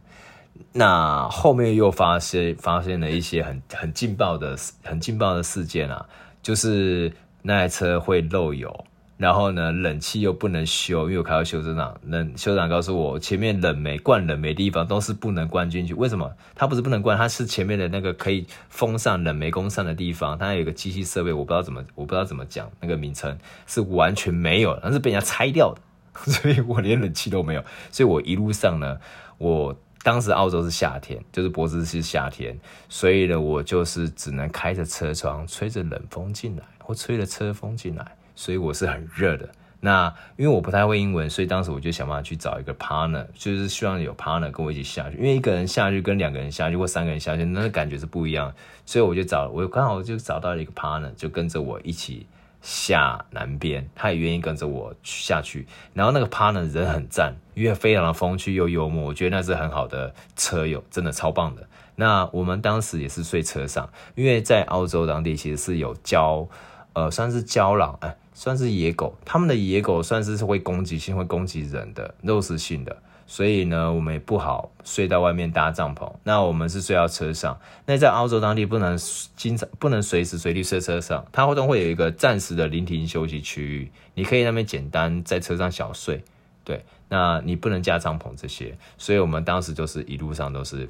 [0.71, 6.05] 那后面又发现发现了一些很很劲爆的很劲爆的事件啊，
[6.41, 7.11] 就是。
[7.45, 8.85] 那台车会漏油，
[9.15, 15.93] 然后呢，冷气又不能修，因为我开到修车厂，冷修车厂告诉我，前面冷媒灌冷媒地方都是不能灌进去。
[15.93, 16.29] 为什么？
[16.55, 23.37] 它不是不能灌，它是前面的那个可以封上冷媒供上的地方，它有个机器设备，我不知道怎么，我不知道怎么讲那个名称，
[23.67, 25.81] 是完全没有，那是被人家拆掉的，
[26.31, 27.63] 所以我连冷气都没有。
[27.91, 28.97] 所以我一路上呢，
[29.37, 32.59] 我当时澳洲是夏天，就是博斯是夏天，
[32.89, 36.63] 所以呢，我就是只能开着车窗，吹着冷风进来。
[36.85, 38.05] 或吹着车风进来，
[38.35, 39.49] 所以我是很热的。
[39.85, 45.17] 那因为我不太会英文，所以当时我就想办法去找一个 partner，就是希望有 partner 跟我一起下去。
[45.17, 48.53] 因为一个人下去跟两个人下去或三个人下去，那个感觉是不一样。
[48.85, 52.25] 所以我就找，我刚好就找到了一个 partner，就跟着我一起
[52.61, 55.67] 下南边，他也愿意跟着我下去。
[55.93, 61.67] 然后那个 partner 人很赞，因为非常的风趣又幽默，我觉得那是很好的车友，真的超棒的。
[61.97, 66.47] 那我们当时也是睡车上，因为在澳洲当地其实是有交。
[66.93, 69.15] 呃，算是郊狼，哎，算是野狗。
[69.25, 76.11] 他们的野狗算是会攻击性、会攻击人的肉食性的，所以呢，我们也不好睡到外面搭帐篷。
[76.23, 77.59] 那我们是睡到车上。
[77.85, 78.97] 那在澳洲当地不能
[79.35, 86.23] 经常、不能随时随地睡车上，它会都会有一个暂时的临停休息区域，你可以那边简单在车上小睡。
[86.63, 90.89] 对，那你不能加帐篷这些，所以我们当时就是一路上都是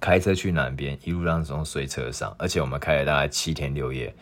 [0.00, 4.12] 开车去南边，一路上从睡车上，而且我们开了大概七天六夜。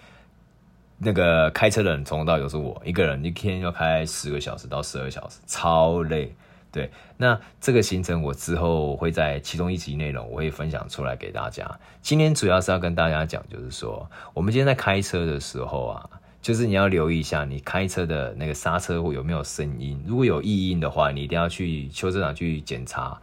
[0.99, 6.35] 那个开车的人从头到尾都是我一个人，一天要开十个小时到十二小时，超累。
[6.71, 11.67] 对，那这个行程我之后会在其中一集内容我会分享出来给大家。
[12.03, 16.11] 今天主要是要跟大家讲，就是说我们今天在开车的时候啊，
[16.43, 23.19] 就是你要留意一下你开车的那个刹车会有没有声音，如果有异音的话，你一定要去修车厂去检查，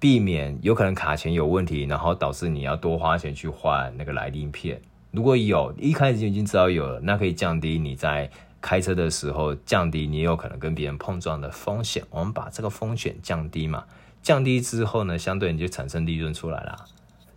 [0.00, 4.80] 避免有可能卡钳有问题，然后导致你要多花钱去换那个来令片。
[5.16, 12.04] 如果有一开始就已经知道有了，那可以降低你在开车的时候，降低你有可能跟别人碰撞的风险。
[12.10, 13.84] 我们把这个风险降低嘛，
[14.22, 16.84] 降低之后呢，相对你就产生利润出来了，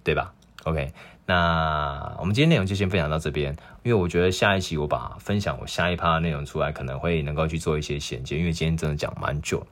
[0.04, 0.34] 对吧
[0.66, 0.92] ？OK，
[1.26, 9.66] 那我们今天内容就先分享到这边，因为我觉得下一期我把分享我下一趴的内容出来，可能会能够去做一些衔接，因为今天真的讲蛮久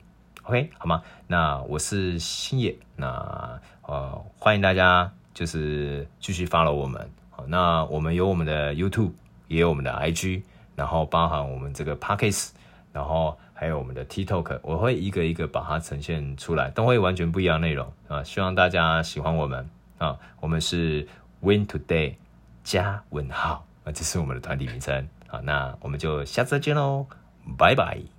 [0.43, 1.01] ，OK，好吗？
[1.27, 7.09] 那我是星野，那呃欢迎大家就是继续 follow 我们。
[7.47, 9.11] 那我们有我们的 YouTube，
[9.47, 10.41] 也有我们的 IG，
[10.75, 12.49] 然后包含我们这个 Podcast，
[12.93, 18.23] 然后还有我们的 TikTok，我会一个一个把它呈现出来，都会完全不一样内容啊！
[18.23, 20.17] 希望大家喜欢我们啊！
[20.39, 21.07] 我们是
[21.41, 22.15] Win Today
[22.63, 25.39] 加问号啊，这是我们的团体名称啊！
[25.43, 27.07] 那我们就下次再见喽，
[27.57, 28.16] 拜拜。